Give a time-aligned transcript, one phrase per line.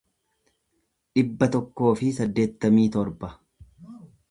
[1.19, 3.33] dhibba tokkoo fi saddeettamii torba